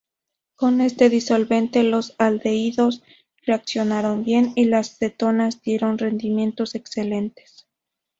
[0.55, 3.03] Con este disolvente, los aldehídos
[3.45, 7.67] reaccionaron bien, y las cetonas dieron rendimientos excelentes.